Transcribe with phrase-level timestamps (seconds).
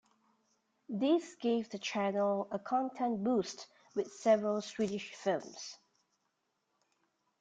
[0.89, 5.77] This gave the channel a content boost with several Swedish films.